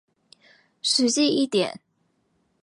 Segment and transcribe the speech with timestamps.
[0.81, 1.79] 實際一點